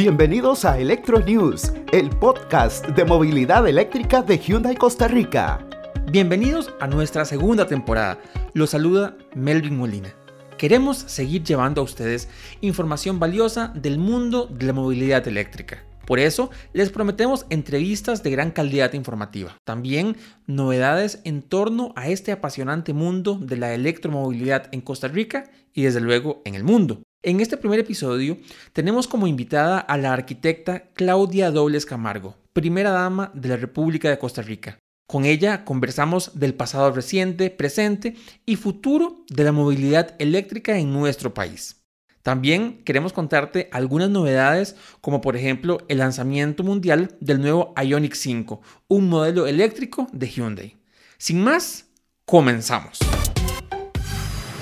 [0.00, 5.66] Bienvenidos a Electro News, el podcast de movilidad eléctrica de Hyundai Costa Rica.
[6.12, 8.20] Bienvenidos a nuestra segunda temporada.
[8.54, 10.14] Los saluda Melvin Molina.
[10.56, 12.28] Queremos seguir llevando a ustedes
[12.60, 15.82] información valiosa del mundo de la movilidad eléctrica.
[16.06, 19.56] Por eso les prometemos entrevistas de gran calidad informativa.
[19.64, 25.82] También novedades en torno a este apasionante mundo de la electromovilidad en Costa Rica y
[25.82, 27.02] desde luego en el mundo.
[27.24, 28.38] En este primer episodio
[28.72, 34.20] tenemos como invitada a la arquitecta Claudia Dobles Camargo, primera dama de la República de
[34.20, 34.78] Costa Rica.
[35.08, 38.14] Con ella conversamos del pasado reciente, presente
[38.46, 41.82] y futuro de la movilidad eléctrica en nuestro país.
[42.22, 48.60] También queremos contarte algunas novedades como por ejemplo el lanzamiento mundial del nuevo Ioniq 5,
[48.86, 50.76] un modelo eléctrico de Hyundai.
[51.16, 51.86] Sin más,
[52.24, 53.00] comenzamos.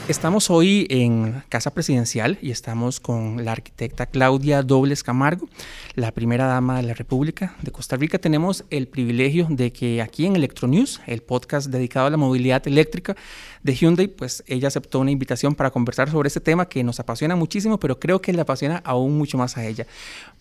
[0.09, 5.49] Estamos hoy en Casa Presidencial y estamos con la arquitecta Claudia Dobles Camargo,
[5.97, 8.21] la primera dama de la República de Costa Rica.
[8.21, 13.17] Tenemos el privilegio de que aquí en Electronews, el podcast dedicado a la movilidad eléctrica
[13.65, 17.35] de Hyundai, pues ella aceptó una invitación para conversar sobre este tema que nos apasiona
[17.35, 19.89] muchísimo, pero creo que le apasiona aún mucho más a ella.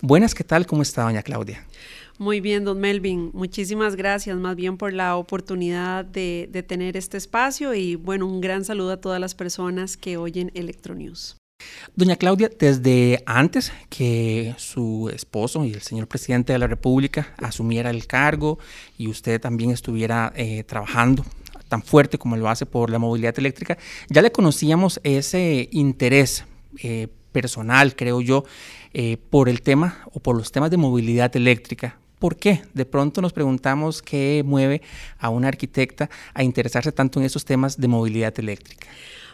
[0.00, 0.66] Buenas, ¿qué tal?
[0.66, 1.66] ¿Cómo está, doña Claudia?
[2.18, 3.30] Muy bien, don Melvin.
[3.34, 8.64] Muchísimas gracias más bien por la oportunidad de, tener este espacio y bueno, un gran
[8.64, 11.36] saludo a todas las personas que oyen Electronews.
[11.94, 17.90] Doña Claudia, desde antes que su esposo y el señor presidente de la República asumiera
[17.90, 18.58] el cargo
[18.96, 21.24] y usted también estuviera eh, trabajando
[21.68, 23.76] tan fuerte como lo hace por la movilidad eléctrica,
[24.08, 26.44] ya le conocíamos ese interés
[26.82, 28.44] eh, personal, creo yo,
[28.94, 31.98] eh, por el tema o por los temas de movilidad eléctrica.
[32.18, 32.62] ¿Por qué?
[32.72, 34.80] De pronto nos preguntamos qué mueve
[35.18, 38.86] a una arquitecta a interesarse tanto en esos temas de movilidad eléctrica.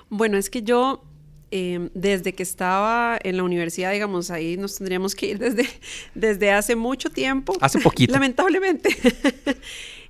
[0.09, 1.05] Bueno, es que yo
[1.53, 5.69] em, desde que estaba en la universidad, digamos, ahí nos tendríamos que ir desde,
[6.15, 7.55] desde hace mucho tiempo.
[7.61, 8.13] Hace poquito.
[8.15, 8.91] Lamentablemente.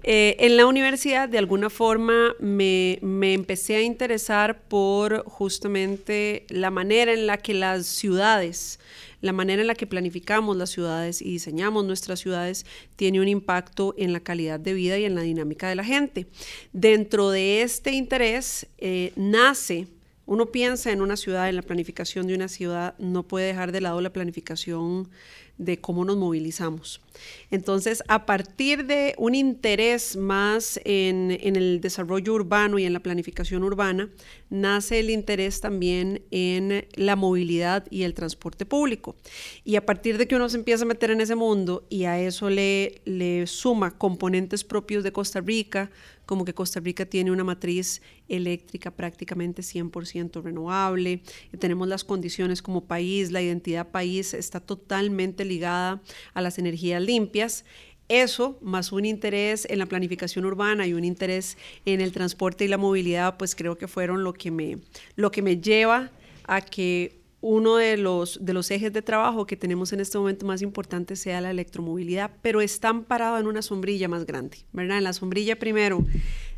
[0.04, 6.72] Eh, en la universidad, de alguna forma, me, me, empecé a interesar por justamente la
[6.72, 8.80] manera en la que las ciudades
[9.22, 12.66] la manera en la que planificamos las ciudades y diseñamos nuestras ciudades
[12.96, 16.26] tiene un impacto en la calidad de vida y en la dinámica de la gente.
[16.74, 19.86] Dentro de este interés eh, nace
[20.24, 23.80] uno piensa en una ciudad, en la planificación de una ciudad, no puede dejar de
[23.80, 25.08] lado la planificación
[25.58, 27.00] de cómo nos movilizamos.
[27.50, 33.62] Entonces, a partir de un interés más en, el desarrollo urbano y en la planificación
[33.64, 34.10] urbana,
[34.50, 39.16] nace el interés también en la movilidad y el transporte público.
[39.64, 42.20] Y a partir de que uno se empieza a meter en ese mundo y a
[42.20, 45.90] eso le, le suma componentes propios de Costa Rica,
[46.26, 51.20] como que Costa Rica tiene una matriz eléctrica prácticamente 100% renovable,
[51.58, 56.00] tenemos las condiciones como país, la identidad país está totalmente ligada
[56.32, 57.64] a las energías limpias.
[58.08, 62.68] Eso, más un interés en la planificación urbana y un interés en el transporte y
[62.68, 64.78] la movilidad, pues creo que fueron lo que me,
[65.16, 66.10] lo que me lleva
[66.44, 70.46] a que uno de los, de los ejes de trabajo que tenemos en este momento
[70.46, 74.98] más importante sea la electromovilidad, pero están parados en una sombrilla más grande, ¿verdad?
[74.98, 76.04] En la sombrilla primero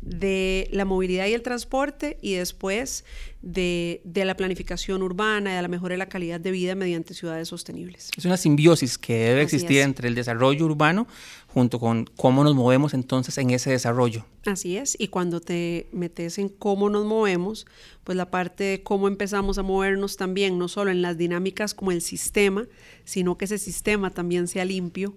[0.05, 3.03] de la movilidad y el transporte y después
[3.41, 7.47] de, la planificación urbana y de la mejora de la calidad de vida mediante ciudades
[7.47, 8.11] sostenibles.
[8.15, 11.07] Es una simbiosis que debe existir entre el desarrollo urbano
[11.47, 14.25] junto con cómo nos movemos entonces en ese desarrollo.
[14.45, 17.65] Así es, y cuando te metes en cómo nos movemos,
[18.03, 21.91] pues la parte de cómo empezamos a movernos también, no solo en las dinámicas como
[21.91, 22.67] el sistema,
[23.05, 25.15] sino que ese sistema también sea limpio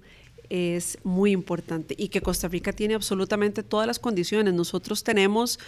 [0.51, 4.55] es muy importante y que Costa Rica tiene absolutamente todas las condiciones.
[4.55, 5.59] Nosotros tenemos,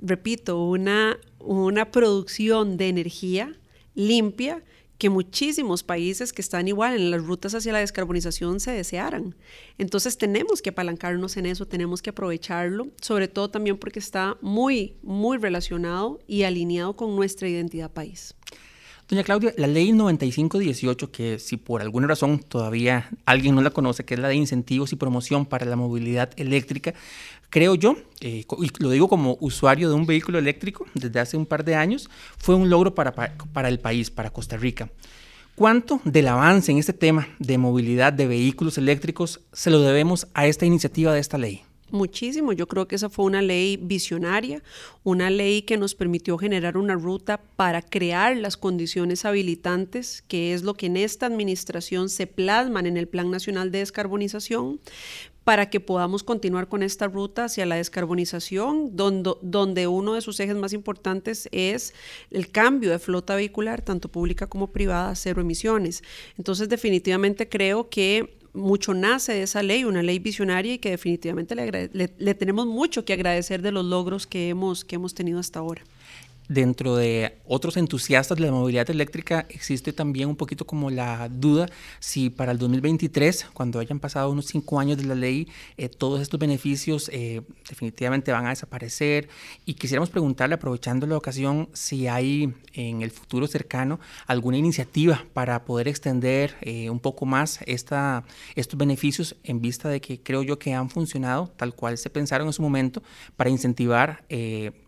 [0.00, 3.54] repito, una, una producción de energía
[3.94, 4.62] limpia
[4.98, 9.34] que muchísimos países que están igual en las rutas hacia la descarbonización se desearan.
[9.78, 14.96] Entonces tenemos que apalancarnos en eso, tenemos que aprovecharlo, sobre todo también porque está muy,
[15.02, 18.34] muy relacionado y alineado con nuestra identidad país.
[19.08, 24.04] Doña Claudia, la ley 9518, que si por alguna razón todavía alguien no la conoce,
[24.04, 26.92] que es la de incentivos y promoción para la movilidad eléctrica,
[27.48, 31.46] creo yo, eh, y lo digo como usuario de un vehículo eléctrico desde hace un
[31.46, 34.90] par de años, fue un logro para, para el país, para Costa Rica.
[35.54, 40.48] ¿Cuánto del avance en este tema de movilidad de vehículos eléctricos se lo debemos a
[40.48, 41.65] esta iniciativa de esta ley?
[41.90, 44.60] Muchísimo, yo creo que esa fue una ley visionaria,
[45.04, 50.64] una ley que nos permitió generar una ruta para crear las condiciones habilitantes, que es
[50.64, 54.80] lo que en esta administración se plasman en el Plan Nacional de Descarbonización,
[55.44, 60.40] para que podamos continuar con esta ruta hacia la descarbonización, donde, donde uno de sus
[60.40, 61.94] ejes más importantes es
[62.32, 66.02] el cambio de flota vehicular, tanto pública como privada, cero emisiones.
[66.36, 71.54] Entonces, definitivamente creo que mucho nace de esa ley, una ley visionaria y que definitivamente
[71.54, 75.60] le, le, tenemos mucho que agradecer de los logros que hemos, que hemos tenido hasta
[75.60, 75.82] ahora
[76.48, 81.68] dentro de otros entusiastas de la movilidad eléctrica existe también un poquito como la duda
[82.00, 86.20] si para el 2023, cuando hayan pasado unos cinco años de la ley, eh, todos
[86.20, 89.28] estos beneficios eh, definitivamente van a desaparecer.
[89.64, 95.64] Y quisiéramos preguntarle, aprovechando la ocasión, si hay en el futuro cercano alguna iniciativa para
[95.64, 100.58] poder extender eh, un poco más esta, estos beneficios en vista de que creo yo
[100.58, 103.02] que han funcionado tal cual se pensaron en su momento
[103.36, 104.24] para incentivar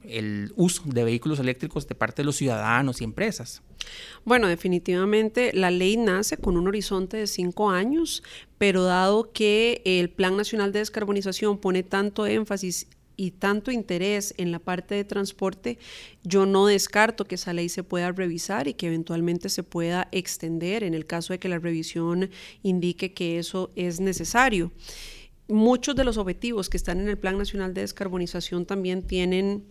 [0.08, 3.62] el uso de vehículos eléctricos de parte de los ciudadanos y empresas?
[4.24, 8.22] Bueno, definitivamente la ley nace con un horizonte de cinco años,
[8.58, 14.52] pero dado que el Plan Nacional de Descarbonización pone tanto énfasis y tanto interés en
[14.52, 15.78] la parte de transporte,
[16.22, 20.84] yo no descarto que esa ley se pueda revisar y que eventualmente se pueda extender
[20.84, 22.30] en el caso de que la revisión
[22.62, 24.70] indique que eso es necesario
[25.48, 29.64] muchos de los objetivos que están en el Plan Nacional de Descarbonización también tienen,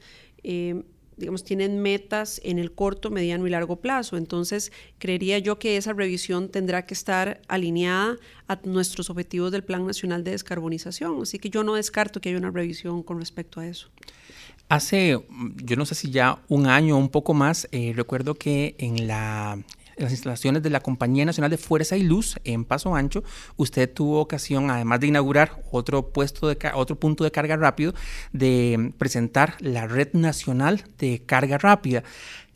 [0.49, 0.81] eh,
[1.17, 4.15] digamos, tienen metas en el corto, mediano y largo plazo.
[4.15, 8.15] Entonces, creería yo que esa revisión tendrá que estar alineada
[8.47, 11.21] a nuestros objetivos del Plan Nacional de Descarbonización.
[11.21, 13.89] Así que yo no descarto que haya una revisión con respecto a eso.
[14.69, 15.19] Hace,
[15.63, 19.07] yo no sé si ya un año o un poco más, eh, recuerdo que en
[19.07, 19.59] la
[19.97, 23.23] las instalaciones de la Compañía Nacional de Fuerza y Luz en Paso Ancho,
[23.55, 27.93] usted tuvo ocasión, además de inaugurar otro, puesto de, otro punto de carga rápido,
[28.31, 32.03] de presentar la Red Nacional de Carga Rápida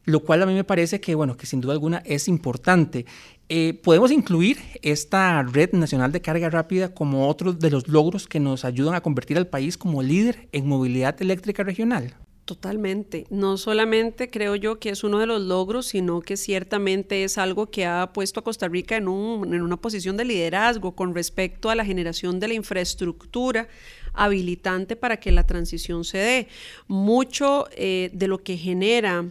[0.04, 3.06] lo cual a mí me parece que, bueno, que sin duda alguna es importante.
[3.50, 8.40] Eh, podemos incluir esta red nacional de carga rápida como otro de los logros que
[8.40, 12.16] nos ayudan a convertir al país como líder en movilidad eléctrica regional.
[12.51, 13.27] Totalmente.
[13.30, 17.71] No solamente creo yo que es uno de los logros, sino que ciertamente es algo
[17.71, 21.86] que ha puesto a Costa Rica en, una posición de liderazgo con respecto a la
[21.86, 23.69] generación de la infraestructura
[24.12, 26.48] habilitante para que la transición se dé.
[26.89, 29.25] Mucho eh, de lo que genera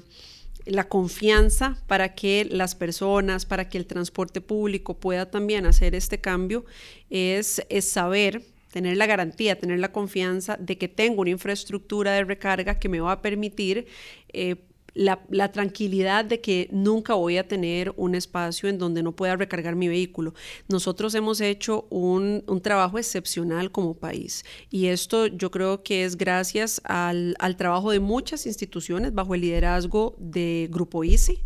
[0.65, 6.23] la confianza para que las personas, para que el transporte público pueda también hacer este
[6.23, 6.65] cambio,
[7.11, 12.25] es, es saber tener la garantía, tener la confianza de que tengo una infraestructura de
[12.25, 13.87] recarga que me va a permitir
[14.33, 14.57] eh,
[14.95, 19.77] la, tranquilidad de que nunca voy a tener un espacio en donde no pueda recargar
[19.77, 20.35] mi vehículo.
[20.69, 26.81] Nosotros hemos hecho un, trabajo excepcional como país y esto yo creo que es gracias
[26.85, 31.43] al, al trabajo de muchas instituciones bajo el liderazgo de Grupo ICI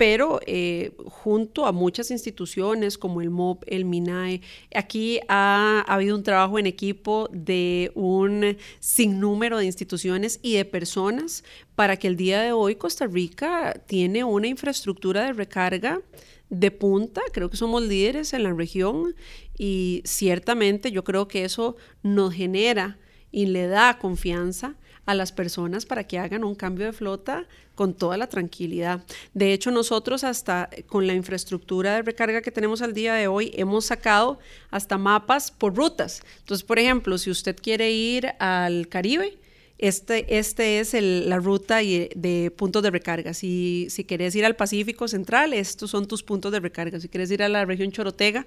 [0.00, 4.40] pero eh, junto a muchas instituciones como el MOP, el MINAE,
[4.74, 11.44] aquí ha, habido un trabajo en equipo de un sinnúmero de instituciones y de personas
[11.74, 16.00] para que el día de hoy Costa Rica tiene una infraestructura de recarga
[16.48, 19.14] de punta, creo que somos líderes en la región
[19.58, 22.98] y ciertamente yo creo que eso nos genera
[23.30, 24.76] y le da confianza
[25.06, 29.02] a las personas para que hagan un cambio de flota con toda la tranquilidad.
[29.32, 33.52] De hecho, nosotros hasta con la infraestructura de recarga que tenemos al día de hoy,
[33.54, 34.38] hemos sacado
[34.70, 36.22] hasta mapas por rutas.
[36.40, 39.38] Entonces, por ejemplo, si usted quiere ir al Caribe,
[39.80, 43.32] este, este es la ruta de puntos de recarga.
[43.32, 47.00] Si, si querés ir al Pacífico Central, estos son tus puntos de recarga.
[47.00, 48.44] Si quieres ir a la región Chorotega,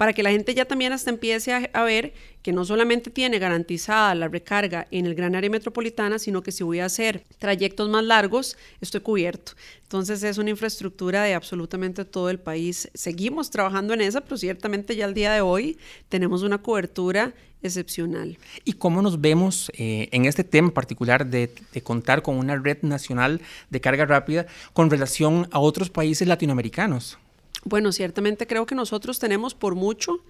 [0.00, 4.14] para que la gente ya también hasta empiece a, ver que no solamente tiene garantizada
[4.14, 8.02] la recarga en el gran área metropolitana, sino que si voy a hacer trayectos más
[8.02, 9.52] largos, estoy cubierto.
[9.82, 12.88] Entonces es una infraestructura de absolutamente todo el país.
[12.94, 15.76] Seguimos trabajando en esa, pero ciertamente ya al día de hoy
[16.08, 18.38] tenemos una cobertura excepcional.
[18.64, 22.78] ¿Y cómo nos vemos eh, en este tema particular de, de, contar con una red
[22.80, 27.18] nacional de carga rápida con relación a otros países latinoamericanos?
[27.64, 30.24] Bueno, ciertamente creo que nosotros tenemos por mucho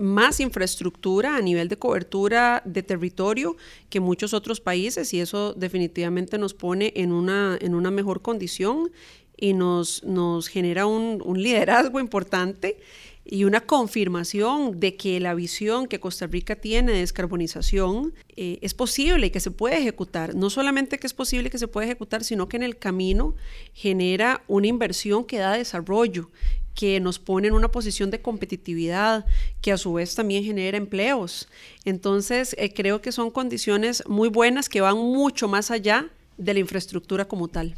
[0.00, 3.56] más infraestructura a nivel de cobertura de territorio
[3.88, 8.90] que muchos otros países y eso definitivamente nos pone en una, en una mejor condición
[9.36, 12.78] y nos, nos genera un, liderazgo importante
[13.24, 18.74] y una confirmación de que la visión que Costa Rica tiene de descarbonización eh, es
[18.74, 20.34] posible y que se puede ejecutar.
[20.34, 23.34] No solamente que es posible que se puede ejecutar, sino que en el camino
[23.74, 26.30] genera una inversión que da desarrollo,
[26.74, 29.26] que nos pone en una posición de competitividad,
[29.60, 31.48] que a su vez también genera empleos.
[31.84, 36.60] Entonces, eh, creo que son condiciones muy buenas que van mucho más allá de la
[36.60, 37.76] infraestructura como tal.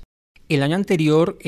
[0.49, 1.39] El año anterior,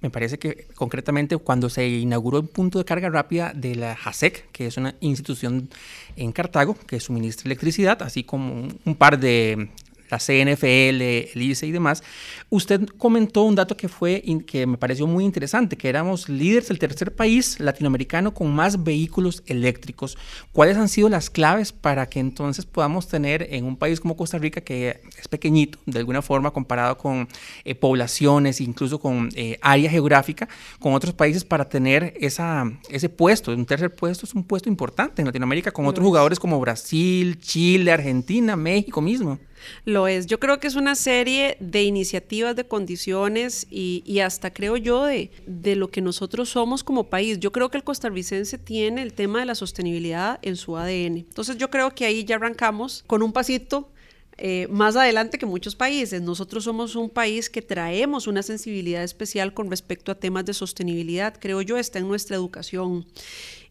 [0.00, 4.50] Me parece que concretamente cuando se inauguró el punto de carga rápida de la JASEC,
[4.52, 5.68] que es una institución
[6.16, 9.70] en Cartago que suministra electricidad, así como un par de
[10.10, 11.02] la CNFL,
[11.34, 12.02] el ICE y demás,
[12.50, 16.78] usted comentó un dato que fue que me pareció muy interesante, que éramos líderes del
[16.78, 20.16] tercer país latinoamericano con más vehículos eléctricos.
[20.52, 24.38] ¿Cuáles han sido las claves para que entonces podamos tener en un país como Costa
[24.38, 27.28] Rica, que es pequeñito de alguna forma comparado con
[27.64, 30.48] eh, poblaciones, incluso con eh, área geográfica,
[30.78, 33.52] con otros países para tener esa, ese puesto?
[33.52, 37.92] Un tercer puesto es un puesto importante en Latinoamérica con otros jugadores como Brasil, Chile,
[37.92, 39.38] Argentina, México mismo.
[39.84, 40.26] Lo es.
[40.26, 45.30] Yo creo que es una serie de iniciativas, de condiciones y, hasta creo yo de,
[45.46, 47.38] de, lo que nosotros somos como país.
[47.38, 51.18] Yo creo que el costarricense tiene el tema de la sostenibilidad en su ADN.
[51.18, 53.90] Entonces yo creo que ahí ya arrancamos con un pasito
[54.38, 56.20] eh, más adelante que muchos países.
[56.20, 61.34] Nosotros somos un país que traemos una sensibilidad especial con respecto a temas de sostenibilidad,
[61.40, 63.06] creo yo, está en nuestra educación.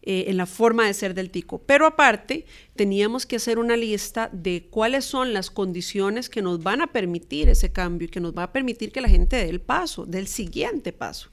[0.08, 1.58] Eh, en la forma de ser del tico.
[1.66, 2.46] Pero aparte,
[2.76, 7.48] teníamos que hacer una lista de cuáles son las condiciones que nos van a permitir
[7.48, 10.28] ese cambio y que nos va a permitir que la gente dé el paso, del
[10.28, 11.28] siguiente paso.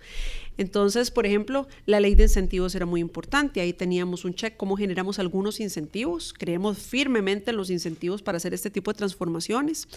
[0.58, 3.62] Entonces, por ejemplo, la ley de incentivos era muy importante.
[3.62, 6.34] Ahí teníamos un check, cómo generamos algunos incentivos.
[6.38, 9.88] Creemos firmemente en los incentivos para hacer este tipo de transformaciones.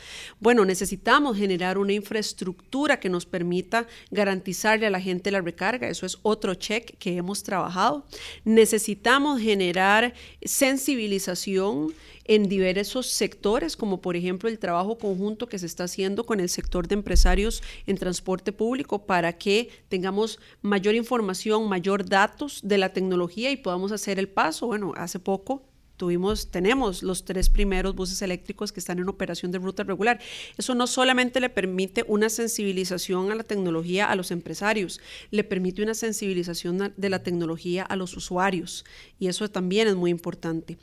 [0.40, 5.88] Bueno, necesitamos generar una infraestructura que nos permita garantizarle a la gente la recarga.
[5.88, 8.06] Eso es otro check que hemos trabajado.
[8.44, 11.92] Necesitamos generar sensibilización
[12.28, 16.49] en diversos sectores, como por ejemplo el trabajo conjunto que se está haciendo con el
[16.49, 22.92] sector de empresarios en transporte público para que tengamos mayor información, mayor datos de la
[22.92, 24.66] tecnología y podamos hacer el paso.
[24.66, 25.62] Bueno, hace poco
[25.97, 30.21] tuvimos, tenemos los tres primeros buses eléctricos que están en operación de ruta regular.
[30.56, 35.83] Eso no solamente le permite una sensibilización a la tecnología a los empresarios, le permite
[35.83, 38.85] una sensibilización de la tecnología a los usuarios
[39.18, 40.76] y eso también es muy importante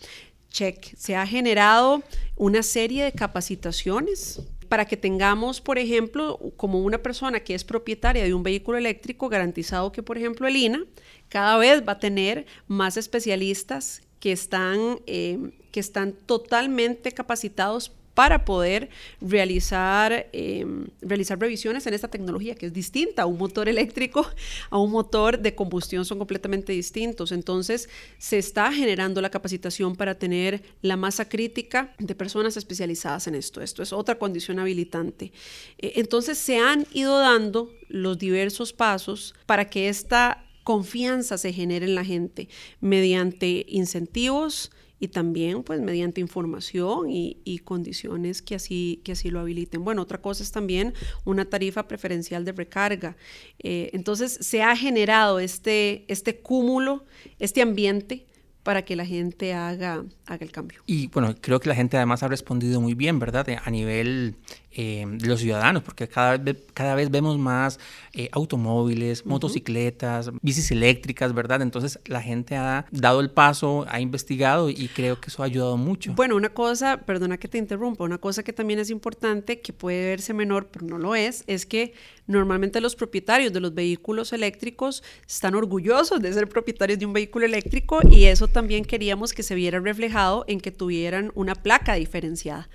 [0.53, 0.95] check.
[0.95, 2.01] Se ha generado
[2.37, 8.23] una serie de capacitaciones para que tengamos, por ejemplo, como una persona que es propietaria
[8.23, 10.85] de un vehículo eléctrico, garantizado que, por ejemplo, el INA
[11.27, 18.45] cada vez va a tener más especialistas que están, eh, que están totalmente capacitados para
[18.45, 18.89] poder
[19.21, 23.25] realizar, em, realizar revisiones en esta tecnología que es distinta.
[23.25, 24.25] Un motor eléctrico
[24.69, 27.31] a un motor de combustión son completamente distintos.
[27.31, 33.35] Entonces, se está generando la capacitación para tener la masa crítica de personas especializadas en
[33.35, 33.61] esto.
[33.61, 35.31] Esto es otra condición habilitante.
[35.79, 41.85] Eh, entonces, se han ido dando los diversos pasos para que esta confianza se genere
[41.85, 42.47] en la gente
[42.79, 44.71] mediante incentivos,
[45.03, 49.83] y también pues mediante información y, condiciones que así, que así lo habiliten.
[49.83, 50.93] Bueno, otra cosa es también
[51.25, 53.17] una tarifa preferencial de recarga.
[53.59, 57.03] Eh, entonces se ha generado este, este cúmulo,
[57.37, 58.27] este ambiente
[58.63, 60.79] para que la gente haga, haga el cambio.
[60.85, 63.45] Y bueno, creo que la gente además ha respondido muy bien, ¿verdad?
[63.61, 64.35] A nivel
[64.75, 67.79] eh, los ciudadanos, porque cada vez, cada vez vemos más
[68.13, 71.61] eh, automóviles, motocicletas, bicis eléctricas, ¿verdad?
[71.61, 75.77] Entonces la gente ha dado el paso, ha investigado y creo que eso ha ayudado
[75.77, 76.13] mucho.
[76.13, 80.05] Bueno, una cosa, perdona que te interrumpa, una cosa que también es importante, que puede
[80.05, 81.93] verse menor, pero no lo es, es que
[82.27, 87.45] normalmente los propietarios de los vehículos eléctricos están orgullosos de ser propietarios de un vehículo
[87.45, 92.69] eléctrico y eso también queríamos que se viera reflejado en que tuvieran una placa diferenciada.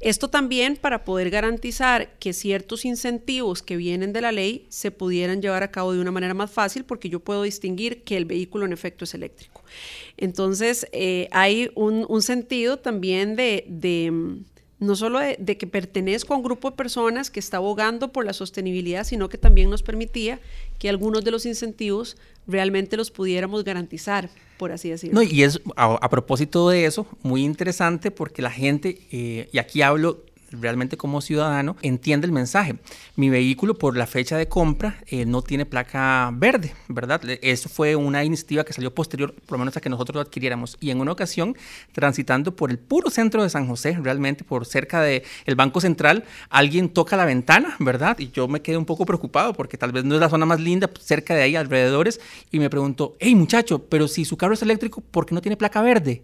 [0.00, 5.42] Esto también para poder garantizar que ciertos incentivos que vienen de la ley se pudieran
[5.42, 8.64] llevar a cabo de una manera más fácil porque yo puedo distinguir que el vehículo
[8.64, 9.62] en efecto es eléctrico.
[10.16, 13.64] Entonces, eh, hay un, sentido también de
[14.80, 18.32] no solo de, que pertenezco a un grupo de personas que está abogando por la
[18.32, 20.40] sostenibilidad, sino que también nos permitía
[20.78, 25.20] que algunos de los incentivos realmente los pudiéramos garantizar, por así decirlo.
[25.20, 29.82] No, y es a, propósito de eso, muy interesante porque la gente, eh, y aquí
[29.82, 32.76] hablo realmente como ciudadano entiende el mensaje.
[33.16, 37.20] Mi vehículo por la fecha de compra eh, no tiene placa verde, ¿verdad?
[37.42, 40.76] Eso fue una iniciativa que salió posterior, por lo menos a que nosotros lo adquiriéramos.
[40.80, 41.56] Y en una ocasión,
[41.92, 46.24] transitando por el puro centro de San José, realmente por cerca del el Banco Central,
[46.48, 48.18] alguien toca la ventana, ¿verdad?
[48.18, 50.60] Y yo me quedé un poco preocupado porque tal vez no es la zona más
[50.60, 54.62] linda, cerca de ahí, alrededores, y me preguntó, hey muchacho, pero si su carro es
[54.62, 56.22] eléctrico, ¿por qué no tiene placa verde?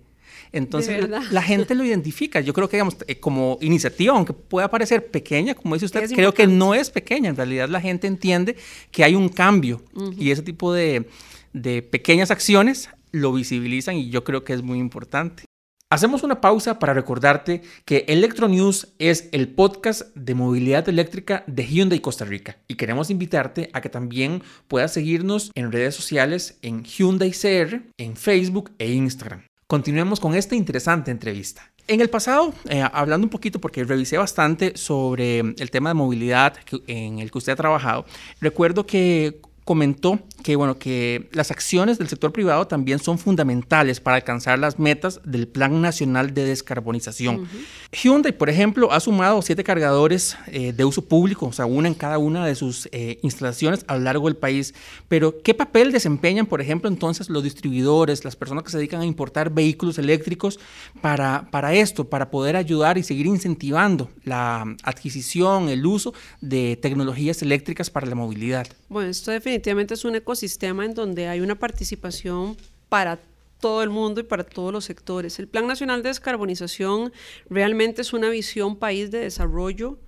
[0.52, 2.40] Entonces la gente lo identifica.
[2.40, 6.32] Yo creo que, digamos, eh, como iniciativa, aunque pueda parecer pequeña, como dice usted, creo
[6.34, 7.30] que no es pequeña.
[7.30, 8.56] En realidad la gente entiende
[8.90, 9.82] que hay un cambio
[10.18, 11.08] y ese tipo de,
[11.52, 15.44] de pequeñas acciones lo visibilizan y yo creo que es muy importante.
[15.88, 21.64] Hacemos una pausa para recordarte que Electro News es el podcast de movilidad eléctrica de
[21.64, 26.82] Hyundai Costa Rica y queremos invitarte a que también puedas seguirnos en redes sociales en
[26.82, 29.44] Hyundai CR, en Facebook e Instagram.
[29.66, 31.72] Continuemos con esta interesante entrevista.
[31.88, 36.54] En el pasado, eh, hablando un poquito, porque revisé bastante sobre el tema de movilidad
[36.86, 38.06] en el que usted ha trabajado,
[38.40, 44.14] recuerdo que comentó que, bueno, que las acciones del sector privado también son fundamentales para
[44.14, 47.48] alcanzar las metas del Plan Nacional de Descarbonización.
[47.90, 51.94] Hyundai, por ejemplo, ha sumado siete cargadores eh, de uso público, o sea, una en
[51.94, 54.72] cada una de sus eh, instalaciones a lo largo del país.
[55.08, 59.04] Pero, ¿qué papel desempeñan, por ejemplo, entonces los distribuidores, las personas que se dedican a
[59.04, 60.60] importar vehículos eléctricos
[61.00, 67.42] para, para esto, para poder ayudar y seguir incentivando la adquisición, el uso de tecnologías
[67.42, 68.68] eléctricas para la movilidad?
[68.88, 72.58] Bueno, esto definitivamente es un ecosistema en donde hay una participación
[72.90, 73.18] para
[73.58, 75.38] todo el mundo y para todos los sectores.
[75.38, 77.10] El Plan Nacional de Descarbonización
[77.48, 79.98] realmente es una visión país de desarrollo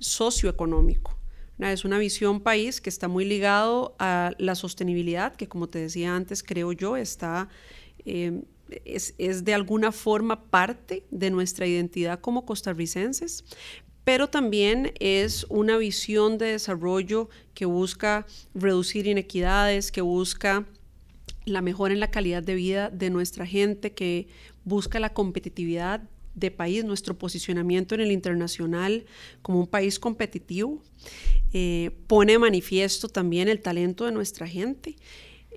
[0.00, 1.16] socioeconómico.
[1.60, 6.16] Es una visión país que está muy ligado a la sostenibilidad, que como te decía
[6.16, 7.48] antes, creo yo, está...
[8.04, 8.42] Eh,
[8.84, 13.44] es, es, de alguna forma parte de nuestra identidad como costarricenses,
[14.08, 20.64] pero también es una visión de desarrollo que busca reducir inequidades, que busca
[21.44, 24.28] la mejora en la calidad de vida de nuestra gente, que
[24.64, 29.04] busca la competitividad de país, nuestro posicionamiento en el internacional
[29.42, 30.82] como un país competitivo,
[31.52, 34.96] eh, pone de manifiesto también el talento de nuestra gente.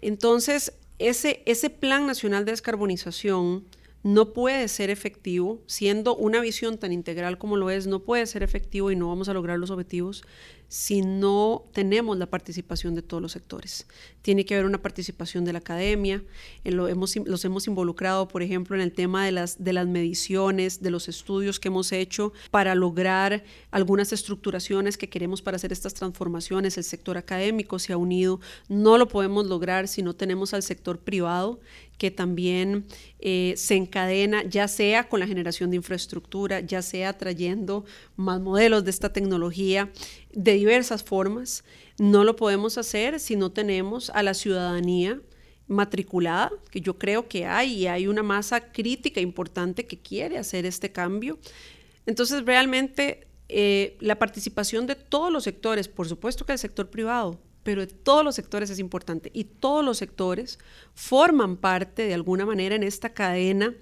[0.01, 3.63] Entonces, ese, ese plan nacional de descarbonización
[4.03, 8.43] no puede ser efectivo, siendo una visión tan integral como lo es, no puede ser
[8.43, 10.24] efectivo y no vamos a lograr los objetivos
[10.72, 13.86] si no tenemos la participación de todos los sectores.
[14.22, 16.24] Tiene que haber una participación de la academia,
[16.63, 20.82] lo hemos, los hemos involucrado, por ejemplo, en el tema de las, de las mediciones,
[20.82, 25.94] de los estudios que hemos hecho para lograr algunas estructuraciones que queremos para hacer estas
[25.94, 26.78] transformaciones.
[26.78, 31.00] El sector académico se ha unido, no lo podemos lograr si no tenemos al sector
[31.00, 31.60] privado
[32.01, 32.86] que también
[33.20, 37.86] eh, se encadena, ya sea con la generación de infraestructura, ya sea trayendo
[38.16, 39.92] más modelos de esta tecnología
[40.34, 41.64] de diversas formas.
[41.98, 45.22] No lo podemos hacer si no tenemos a la ciudadanía
[45.67, 50.65] matriculada, que yo creo que hay, y hay una masa crítica importante que quiere hacer
[50.65, 51.39] este cambio.
[52.06, 57.39] Entonces, realmente eh, la participación de todos los sectores, por supuesto que el sector privado,
[57.63, 60.58] pero de todos los sectores es importante y todos los sectores
[60.94, 63.74] forman parte de alguna manera en esta cadena,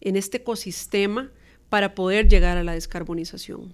[0.00, 1.30] en este ecosistema
[1.68, 3.72] para poder llegar a la descarbonización.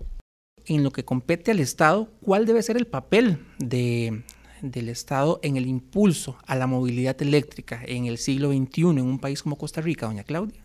[0.71, 4.23] En lo que compete al Estado, ¿cuál debe ser el papel de,
[4.61, 9.19] del Estado en el impulso a la movilidad eléctrica en el siglo XXI en un
[9.19, 10.63] país como Costa Rica, doña Claudia?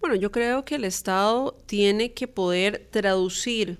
[0.00, 3.78] Bueno, yo creo que el Estado tiene que poder traducir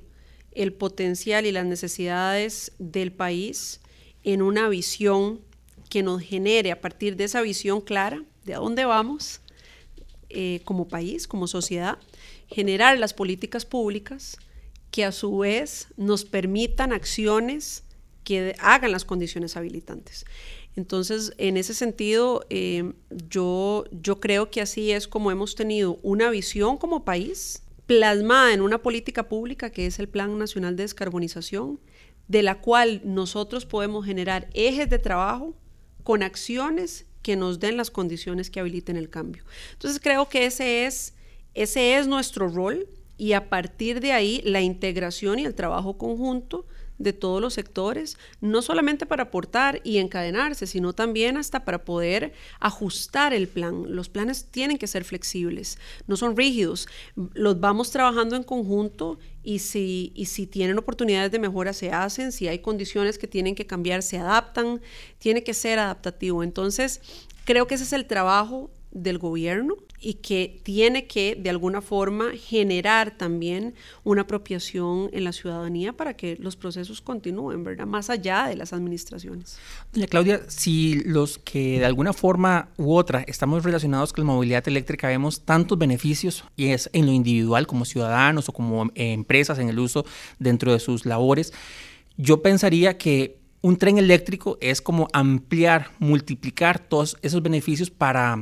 [0.52, 3.80] el potencial y las necesidades del país
[4.24, 5.40] en una visión
[5.88, 9.40] que nos genere a partir de esa visión clara de a dónde vamos
[10.28, 11.96] eh, como país, como sociedad,
[12.46, 14.37] generar las políticas públicas
[14.92, 17.83] que a su vez nos permitan acciones
[18.22, 20.24] que hagan las condiciones habilitantes.
[20.76, 22.92] Entonces, en ese sentido, eh,
[23.28, 28.61] yo, yo creo que así es como hemos tenido una visión como país plasmada en
[28.61, 31.81] una política pública que es el Plan Nacional de Descarbonización,
[32.28, 35.55] de la cual nosotros podemos generar ejes de trabajo
[36.05, 39.44] con acciones que nos den las condiciones que habiliten el cambio.
[39.72, 41.14] Entonces creo que ese es,
[41.55, 42.88] ese es nuestro rol
[43.22, 46.66] y a partir de ahí la integración y el trabajo conjunto
[46.98, 52.32] de todos los sectores, no solamente para aportar y encadenarse, sino también hasta para poder
[52.58, 53.85] ajustar el plan.
[53.94, 56.88] Los planes tienen que ser flexibles, no son rígidos.
[57.14, 62.32] Los vamos trabajando en conjunto y si, y si tienen oportunidades de mejora se hacen,
[62.32, 64.80] si hay condiciones que tienen que cambiar se adaptan,
[65.18, 66.42] tiene que ser adaptativo.
[66.42, 67.00] Entonces,
[67.44, 72.33] creo que ese es el trabajo del gobierno y que tiene que de alguna forma
[72.33, 77.87] generar también una apropiación en la ciudadanía para que los procesos continúen, ¿verdad?
[77.87, 79.59] Más allá de las administraciones.
[79.93, 84.67] Doña Claudia, si los que de alguna forma u otra estamos relacionados con la movilidad
[84.67, 89.69] eléctrica vemos tantos beneficios y es en lo individual como ciudadanos o como empresas en
[89.69, 90.05] el uso
[90.38, 91.53] dentro de sus labores,
[92.17, 98.37] yo pensaría que un tren eléctrico es como ampliar, multiplicar todos esos beneficios para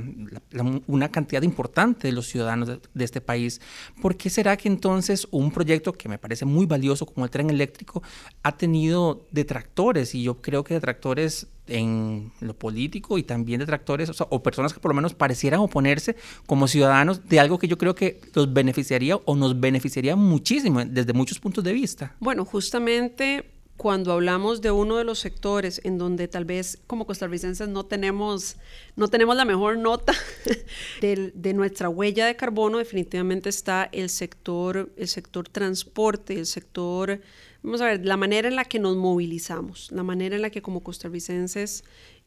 [0.86, 3.60] una cantidad importante de los ciudadanos de, este país.
[4.00, 7.50] ¿Por qué será que entonces un proyecto que me parece muy valioso como el tren
[7.50, 8.02] eléctrico
[8.42, 10.14] ha tenido detractores?
[10.14, 14.90] Y yo creo que detractores en lo políco y también detractores o personas que por
[14.90, 19.36] lo menos parecieran oponerse como ciudadanos de algo que yo creo que los beneficiaría o
[19.36, 22.16] nos beneficiaría muchísimo desde muchos puntos de vista.
[22.20, 27.66] Bueno, justamente cuando hablamos de uno de los sectores en donde tal vez como costarricenses
[27.66, 28.56] no tenemos,
[28.94, 30.12] no tenemos la mejor nota
[31.00, 37.22] de, nuestra huella de carbono, definitivamente está el sector, el sector transporte, el sector,
[37.62, 40.60] vamos a ver, la manera en la que nos movilizamos, la manera en la que
[40.60, 41.82] como costarricenses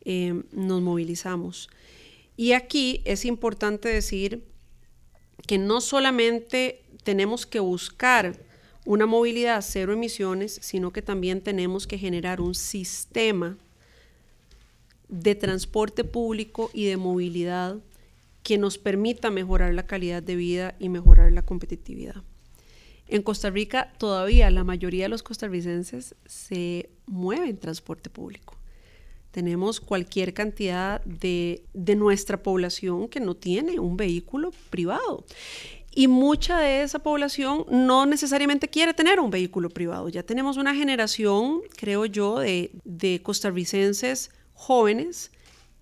[0.05, 1.69] eh, nos movilizamos.
[2.35, 4.43] Y aquí es importante decir
[5.45, 8.39] que no solamente tenemos que buscar
[8.85, 13.57] una movilidad cero emisiones, sino que también tenemos que generar un sistema
[15.07, 17.77] de transporte público y de movilidad
[18.41, 22.23] que nos permita mejorar la calidad de vida y mejorar la competitividad.
[23.07, 28.57] En Costa Rica todavía la mayoría de los costarricenses se mueven en transporte público.
[29.31, 35.25] Tenemos cualquier cantidad de, de nuestra población que no tiene un vehículo privado.
[35.95, 40.09] Y mucha de esa población no necesariamente quiere tener un vehículo privado.
[40.09, 45.31] Ya tenemos una generación, creo yo, de, de costarricenses jóvenes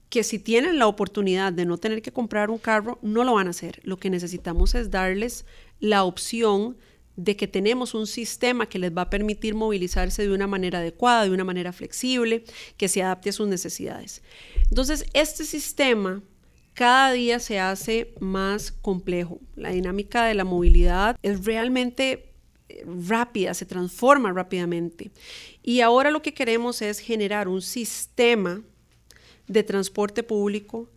[0.09, 3.47] que si tienen la oportunidad de no tener que comprar un carro, no lo van
[3.47, 3.79] a hacer.
[3.83, 5.45] Lo que necesitamos es darles
[5.79, 6.75] la opción
[7.15, 11.23] de que tenemos un sistema que les va a permitir movilizarse de una manera adecuada,
[11.23, 12.43] de una manera flexible,
[12.75, 14.21] que se adapte a sus necesidades.
[14.69, 16.21] Entonces, este sistema
[16.81, 19.39] cada día se hace más complejo.
[19.55, 22.33] La dinámica de la movilidad es realmente
[22.69, 25.11] eh, rápida, se transforma rápidamente.
[25.61, 28.63] Y ahora lo que queremos es generar un sistema
[29.45, 30.89] de transporte público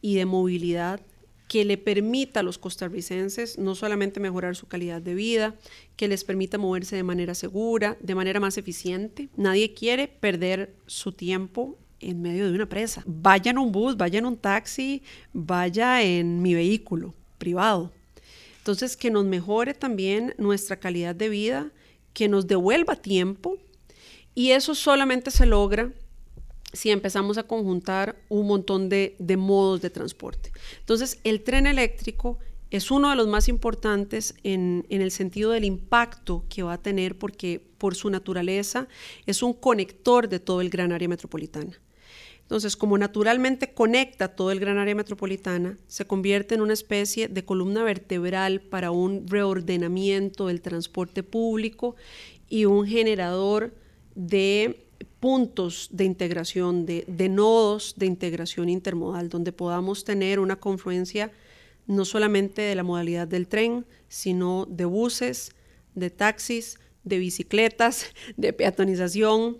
[0.00, 1.00] y de movilidad
[1.46, 5.54] que le permita a los costarricenses no solamente mejorar su calidad de vida,
[5.94, 9.28] que les permita moverse de manera segura, de manera más eficiente.
[9.36, 13.02] Nadie quiere perder su tiempo en medio de una presa.
[13.06, 17.92] Vaya en un bus, vaya en un taxi, vaya en mi vehículo privado.
[18.58, 21.70] Entonces, que nos mejore también nuestra calidad de vida,
[22.12, 23.56] que nos devuelva tiempo
[24.34, 25.92] y eso solamente se logra
[26.72, 30.52] si empezamos a conjuntar un montón de, modos de transporte.
[30.80, 32.38] Entonces, el tren eléctrico
[32.70, 36.82] es uno de los más importantes en, en, el sentido del impacto que va a
[36.82, 38.86] tener porque por su naturaleza
[39.24, 41.80] es un conector de todo el gran área metropolitana.
[42.48, 47.44] Entonces, como naturalmente conecta todo el gran área metropolitana, se convierte en una especie de
[47.44, 51.94] columna vertebral para un reordenamiento del transporte público
[52.48, 53.74] y un generador
[54.14, 54.86] de
[55.20, 61.30] puntos de integración, de, nodos de integración intermodal, donde podamos tener una confluencia
[61.86, 65.52] no solamente de la modalidad del tren, sino de buses,
[65.94, 68.06] de taxis, de bicicletas,
[68.38, 69.58] de peatonización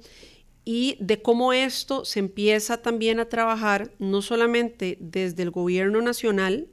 [0.71, 6.69] y de cómo esto se empieza también a trabajar no solamente desde el gobierno nacional,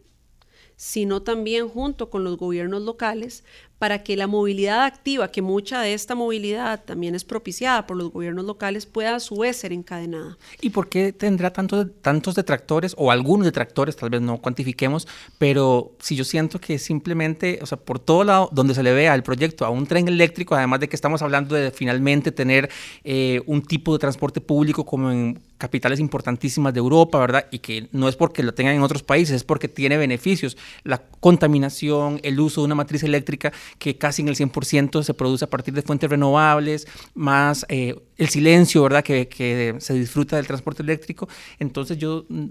[0.76, 3.46] sino también junto con los gobiernos locales
[3.80, 8.12] para que la movilidad activa, que mucha de esta movilidad también es propiciada por los
[8.12, 10.38] gobiernos locales, pueda a su vez ser encadenada.
[10.62, 15.08] ¿Y por qué tendrá tantos, detractores o algunos detractores, tal vez no cuantifiquemos,
[15.38, 19.14] pero si yo siento que simplemente, o sea, por todo lado donde se le vea
[19.14, 22.70] el proyecto a un tren eléctrico, además de que estamos hablando de finalmente tener
[23.04, 27.48] eh, un tipo de transporte público como en capitales importantísimas de Europa, ¿verdad?
[27.52, 30.58] Y que no es porque lo tengan en otros países, es porque tiene beneficios.
[30.84, 35.46] La contaminación, el uso de una matriz eléctrica que casi en el 100% se produce
[35.46, 39.04] a partir de fuentes renovables, más eh, el silencio, ¿verdad?
[39.04, 41.28] Que, se disfruta del transporte eléctrico.
[41.60, 42.46] Entonces yo, mm,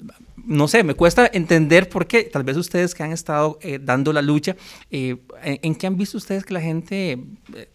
[0.47, 4.13] no sé, me cuesta entender por qué, tal vez ustedes que han estado eh, dando
[4.13, 4.57] la lucha,
[4.91, 7.19] eh, ¿en, qué han visto ustedes que la gente,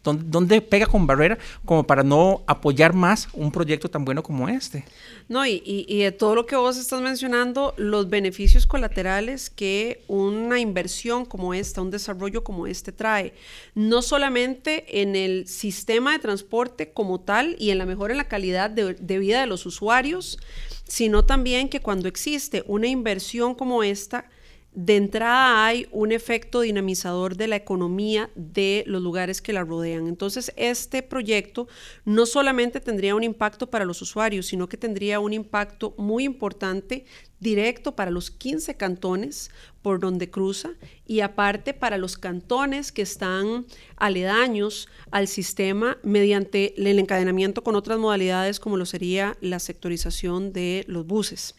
[0.03, 4.49] dónde, dónde, pega con barrera como para no apoyar más un proyecto tan bueno como
[4.49, 4.85] este?
[5.29, 10.03] No, y, y, y de todo lo que vos estás mencionando, los beneficios colaterales que
[10.07, 13.35] una inversión como esta, un desarrollo como este trae,
[13.75, 18.27] no solamente en el sistema de transporte como tal y en la mejora en la
[18.27, 20.39] calidad de, de vida de los usuarios,
[20.87, 24.25] sino también que cuando existe una inversión como esta,
[24.73, 30.07] de entrada hay un efecto dinamizador de la economía de los lugares que la rodean.
[30.07, 31.67] Entonces, este proyecto
[32.05, 37.05] no solamente tendría un impacto para los usuarios, sino que tendría un impacto muy importante
[37.39, 39.49] directo para los 15 cantones
[39.81, 40.71] por donde cruza
[41.05, 47.97] y aparte para los cantones que están aledaños al sistema mediante el encadenamiento con otras
[47.97, 51.55] modalidades como lo sería la sectorización de los buses.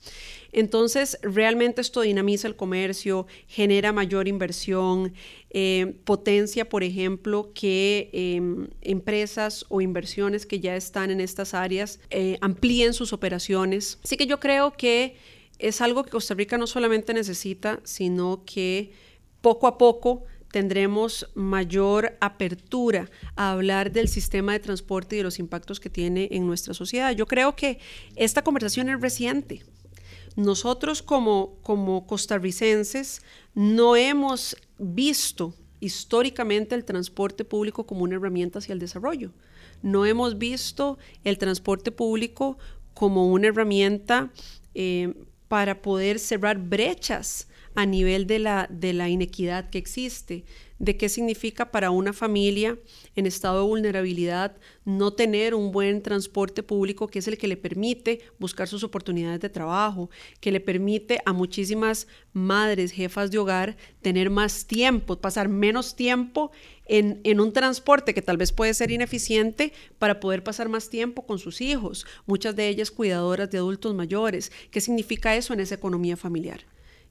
[0.53, 5.13] Entonces, realmente esto dinamiza el comercio, genera mayor inversión,
[5.51, 12.01] eh, potencia, por ejemplo, que em, empresas o inversiones que ya están en estas áreas
[12.11, 13.99] eh, amplíen sus operaciones.
[14.03, 15.17] Así que yo creo que
[15.59, 18.93] es algo que Costa Rica no solamente necesita, sino que
[19.41, 25.39] poco a poco tendremos mayor apertura a hablar del sistema de transporte y de los
[25.39, 27.13] impactos que tiene en nuestra sociedad.
[27.13, 27.79] Yo creo que
[28.17, 29.63] esta conversación es reciente.
[30.41, 33.21] Nosotros como, como costarricenses
[33.55, 39.33] no hemos visto históricamente el transporte público como una herramienta hacia el desarrollo.
[39.83, 42.57] No hemos visto el transporte público
[42.95, 44.31] como una herramienta
[44.75, 45.13] eh,
[45.49, 50.45] para poder cerrar brechas a nivel de la, de la inequidad que existe,
[50.81, 52.79] de qué significa para una familia
[53.15, 54.57] en estado de vulnerabilidad
[54.87, 59.41] no tener un buen transporte público que es el que le permite buscar sus oportunidades
[59.41, 60.09] de trabajo,
[60.41, 66.51] que le permite a muchísimas madres, jefas de hogar, tener más tiempo, pasar menos tiempo
[66.87, 71.27] en, en, un transporte que tal vez puede ser ineficiente para poder pasar más tiempo
[71.27, 74.51] con sus hijos, muchas de ellas cuidadoras de adultos mayores.
[74.71, 76.65] ¿Qué significa eso en esa economía familiar?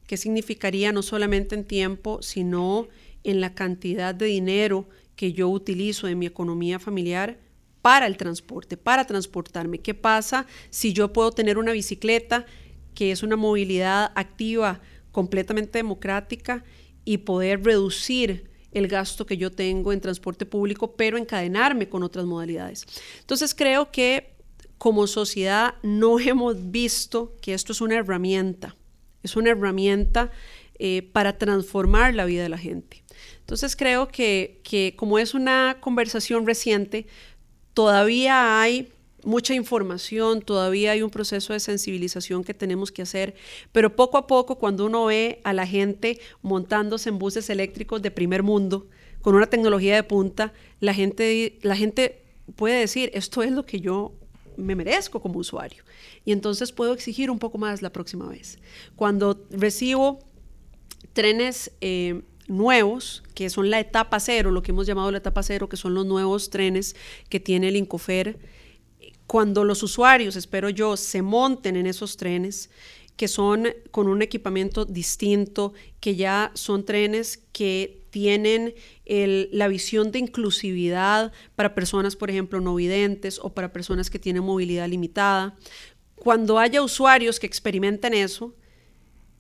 [0.09, 2.87] ¿Qué significaría no solamente en tiempo, sino
[3.23, 7.37] en la cantidad de dinero que yo utilizo en mi economía familiar
[7.83, 9.77] para el transporte, para transportarme?
[9.77, 12.47] ¿Qué pasa si yo puedo tener una bicicleta
[12.95, 16.63] que es una movilidad activa completamente democrática
[17.05, 22.25] y poder reducir el gasto que yo tengo en transporte público, pero encadenarme con otras
[22.25, 22.87] modalidades.
[23.19, 24.33] Entonces creo que
[24.79, 28.75] como sociedad no hemos visto que esto es una herramienta,
[29.23, 30.31] es una herramienta
[30.77, 33.03] eh, para transformar la vida de la gente.
[33.39, 37.07] Entonces creo que, que como es una conversación reciente,
[37.73, 38.91] todavía hay
[39.23, 43.35] mucha información, todavía hay un proceso de sensibilización que tenemos que hacer,
[43.71, 48.11] pero poco a poco cuando uno ve a la gente montándose en buses eléctricos de
[48.11, 48.87] primer mundo,
[49.21, 52.23] con una tecnología de punta, la gente, la gente
[52.55, 54.13] puede decir, esto es lo que yo
[54.59, 55.83] me merezco como usuario.
[56.25, 58.59] Y entonces puedo exigir un poco más la próxima vez.
[58.95, 60.19] Cuando recibo
[61.13, 65.69] trenes eh, nuevos, que son la etapa cero, lo que hemos llamado la etapa cero,
[65.69, 66.95] que son los nuevos trenes
[67.29, 68.37] que tiene el Incofer,
[69.27, 72.71] cuando los usuarios, espero yo, se monten en esos trenes,
[73.19, 78.73] que son con un equipamiento distinto, que ya son trenes que tienen
[79.05, 84.45] la visión de inclusividad para personas, por ejemplo, no videntes o para personas que tienen
[84.45, 85.57] movilidad limitada.
[86.15, 88.55] Cuando haya usuarios que experimenten eso,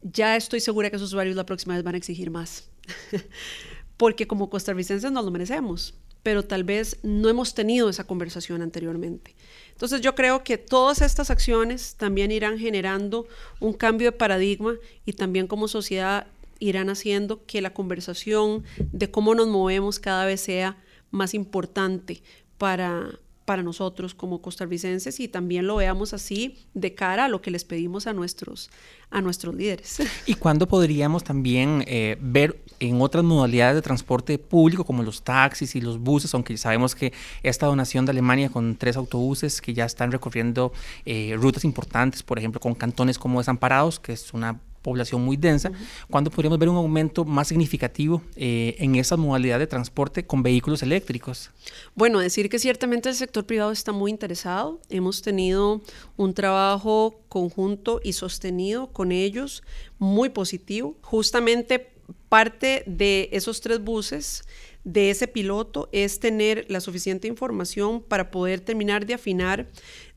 [0.01, 2.69] ya estoy segura que esos usuarios la próxima vez van a exigir más.
[3.95, 5.93] Porque como costarricenses nos lo merecemos,
[6.29, 9.35] pero tal vez no hemos tenido esa conversación anteriormente.
[9.71, 13.25] Entonces yo creo que todas estas acciones también irán generando
[13.59, 14.75] un cambio de paradigma
[15.07, 16.27] y también como sociedad
[16.59, 20.77] irán haciendo que la conversación de cómo nos movemos cada vez sea
[21.09, 22.21] más importante
[22.59, 23.17] para,
[23.49, 27.63] para nosotros como costarricenses y también lo veamos así de cara a lo que les
[27.63, 28.69] pedimos a nuestros,
[29.09, 30.03] a nuestros líderes.
[30.27, 35.75] ¿Y cuándo podríamos también eh, ver en otras modalidades de transporte público como los taxis
[35.75, 39.85] y los buses, aunque sabemos que esta donación de Alemania con tres autobuses que ya
[39.85, 40.71] están recorriendo
[41.07, 45.71] eh, rutas importantes, por ejemplo, con cantones como Desamparados, que es una población muy densa,
[46.09, 50.81] ¿cuándo podríamos ver un aumento más significativo eh, en esa modalidad de transporte con vehículos
[50.83, 51.51] eléctricos?
[51.95, 54.79] Bueno, decir que ciertamente el sector privado está muy interesado.
[54.89, 55.81] Hemos tenido
[56.17, 59.63] un trabajo conjunto y sostenido con ellos
[59.97, 60.95] muy positivo.
[61.01, 61.91] Justamente
[62.29, 64.43] parte de esos tres buses
[64.83, 69.67] de ese piloto es tener la suficiente información para poder terminar de afinar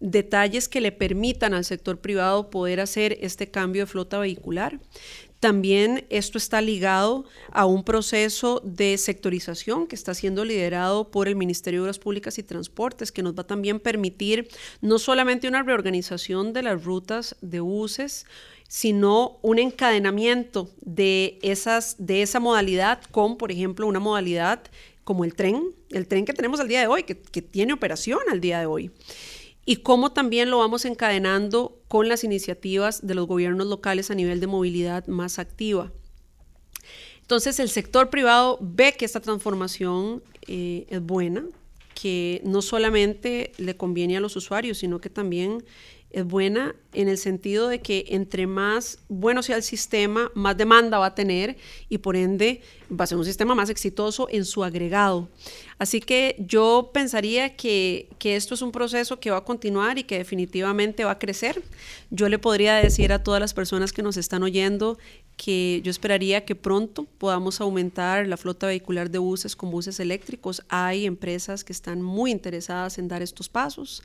[0.00, 4.80] detalles que le permitan al sector privado poder hacer este cambio de flota vehicular.
[5.42, 11.34] También esto está ligado a un proceso de sectorización que está siendo liderado por el
[11.34, 14.46] Ministerio de Obras Públicas y Transportes, que nos va a también permitir
[14.80, 18.24] no solamente una reorganización de las rutas de buses,
[18.68, 24.62] sino un encadenamiento de, esas, de esa modalidad con, por ejemplo, una modalidad
[25.02, 28.20] como el tren, el tren que tenemos al día de hoy, que, que tiene operación
[28.30, 28.92] al día de hoy
[29.64, 34.40] y cómo también lo vamos encadenando con las iniciativas de los gobiernos locales a nivel
[34.40, 35.92] de movilidad más activa.
[37.20, 41.44] Entonces el sector privado ve que esta transformación eh, es buena,
[41.94, 45.64] que no solamente le conviene a los usuarios, sino que también
[46.10, 50.98] es buena en el sentido de que entre más bueno sea el sistema, más demanda
[50.98, 51.56] va a tener
[51.88, 52.60] y por ende
[52.92, 55.28] va a ser un sistema más exitoso en su agregado.
[55.78, 60.04] Así que yo pensaría que, que, esto es un proceso que va a continuar y
[60.04, 61.62] que definitivamente va a crecer.
[62.10, 64.98] Yo le podría decir a todas las personas que nos están oyendo
[65.36, 70.62] que yo esperaría que pronto podamos aumentar la flota vehicular de buses con buses eléctricos.
[70.68, 74.02] Hay empresas que están muy interesadas en dar estos pasos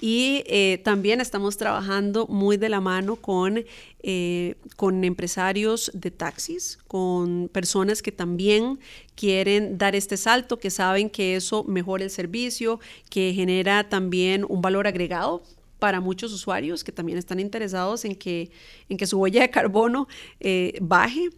[0.00, 3.64] y eh, también estamos trabajando muy de la mano con,
[4.02, 8.78] eh, con empresarios de taxis, con personas que también
[9.14, 12.78] quieren dar este salto, que saben que eso mejora el servicio,
[13.08, 15.42] que genera también un valor agregado
[15.78, 18.50] para muchos usuarios que también están interesados en que,
[18.90, 20.06] en que su huella de carbono
[20.38, 21.30] eh, baje.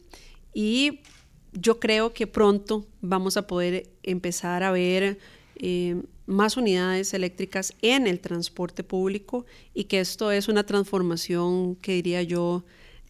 [0.53, 0.99] Y
[1.53, 5.21] yo creo que pronto vamos a poder empezar a ver
[5.55, 11.93] eh, más unidades eléctricas en el transporte público y que esto es una transformación que
[11.93, 12.65] diría yo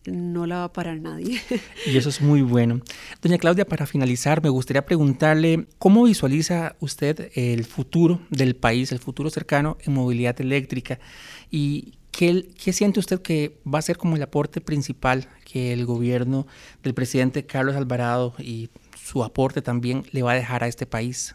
[0.06, 1.40] no la va a parar nadie.
[1.86, 2.80] Y eso es muy bueno.
[3.20, 8.98] Doña Claudia, para finalizar, me gustaría preguntarle cómo visualiza usted el futuro del país, el
[8.98, 10.98] futuro cercano en movilidad eléctrica
[11.50, 15.86] y qué, qué siente usted que va a ser como el aporte principal que el
[15.86, 16.46] gobierno
[16.82, 18.70] del presidente Carlos Alvarado y
[19.02, 21.34] su aporte también le va a dejar a este país.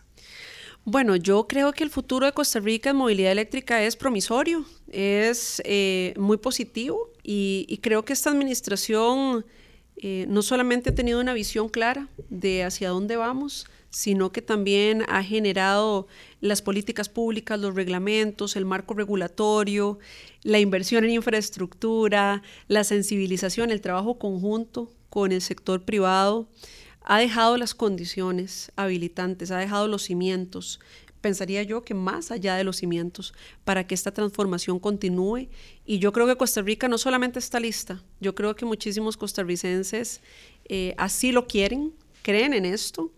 [0.89, 5.61] Bueno, yo creo que el futuro de Costa Rica en movilidad eléctrica es promisorio, es
[5.65, 9.45] eh, muy positivo y, creo que esta administración
[9.97, 15.03] eh, no solamente ha tenido una visión clara de hacia dónde vamos, sino que también
[15.09, 16.07] ha generado
[16.39, 19.99] las políticas públicas, los reglamentos, el marco regulatorio,
[20.43, 26.47] la inversión en infraestructura, la sensibilización, el trabajo conjunto con el sector privado
[27.09, 30.81] ha dejado las condiciones habilitantes, ha dejado los cimientos,
[31.27, 33.33] pensaría yo que más allá de los cimientos,
[33.65, 35.49] para que esta transformación continúe.
[35.85, 40.21] Y yo creo que Costa Rica no solamente está lista, yo creo que muchísimos costarricenses
[40.69, 43.11] eh, así lo quieren, creen en esto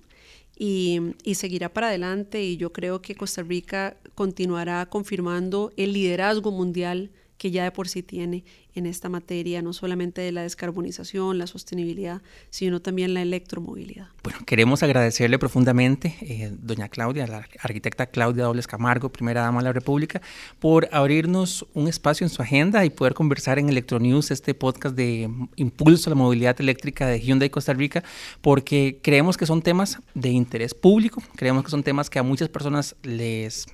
[0.58, 2.44] y, y, seguirá para adelante.
[2.44, 7.88] Y yo creo que Costa Rica continuará confirmando el liderazgo mundial que ya de por
[7.88, 8.44] sí tiene
[8.76, 14.10] en esta materia, no solamente de la descarbonización, la sostenibilidad, sino también la electromovilidad.
[14.24, 19.64] Bueno, queremos agradecerle profundamente, eh, doña Claudia, la arquitecta Claudia Dobles Camargo, primera dama de
[19.66, 20.22] la República,
[20.60, 25.30] por abrirnos un espacio en su agenda y poder conversar en Electronews, este podcast de
[25.56, 28.04] impulso a la movilidad eléctrica de Hyundai Costa Rica,
[28.42, 32.50] porque creemos que son temas de interés público, creemos que son temas que a muchas
[32.50, 33.66] personas les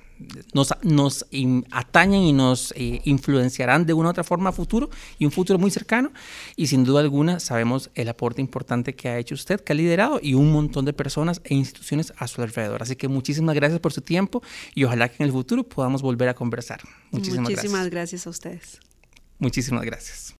[0.54, 1.26] nos, nos
[1.70, 5.58] atañen y nos eh, influenciarán de una u otra forma a futuro y un futuro
[5.58, 6.12] muy cercano.
[6.56, 10.20] Y sin duda alguna sabemos el aporte importante que ha hecho usted, que ha liderado
[10.22, 12.82] y un montón de personas e instituciones a su alrededor.
[12.82, 14.42] Así que muchísimas gracias por su tiempo
[14.74, 16.80] y ojalá que en el futuro podamos volver a conversar.
[17.10, 18.80] Muchísimas, muchísimas gracias a ustedes.
[19.38, 20.34] Muchísimas gracias.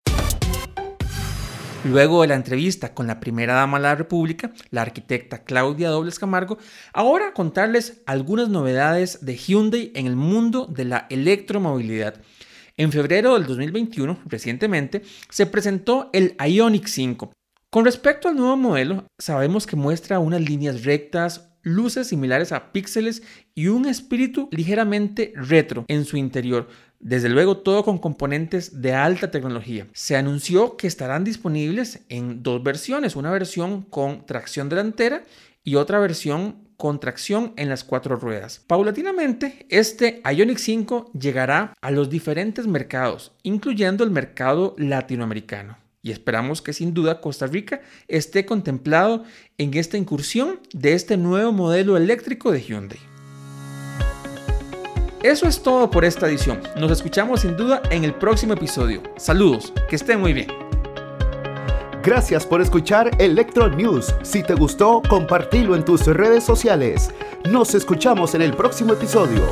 [1.88, 6.18] Luego de la entrevista con la primera dama de la República, la arquitecta Claudia Dobles
[6.18, 6.58] Camargo,
[6.92, 12.20] ahora contarles algunas novedades de Hyundai en el mundo de la electromovilidad.
[12.76, 17.30] En febrero del 2021, recientemente, se presentó el Ioniq 5.
[17.70, 23.22] Con respecto al nuevo modelo, sabemos que muestra unas líneas rectas, luces similares a píxeles
[23.54, 26.68] y un espíritu ligeramente retro en su interior.
[27.00, 29.86] Desde luego todo con componentes de alta tecnología.
[29.92, 35.22] Se anunció que estarán disponibles en dos versiones, una versión con tracción delantera
[35.62, 38.62] y otra versión con tracción en las cuatro ruedas.
[38.66, 45.78] Paulatinamente, este Ionic 5 llegará a los diferentes mercados, incluyendo el mercado latinoamericano.
[46.02, 49.24] Y esperamos que sin duda Costa Rica esté contemplado
[49.58, 53.15] en esta incursión de este nuevo modelo eléctrico de Hyundai.
[55.26, 56.60] Eso es todo por esta edición.
[56.76, 59.02] Nos escuchamos sin duda en el próximo episodio.
[59.16, 60.46] Saludos, que estén muy bien.
[62.00, 64.14] Gracias por escuchar Electro News.
[64.22, 67.10] Si te gustó, compartilo en tus redes sociales.
[67.50, 69.42] Nos escuchamos en el próximo episodio.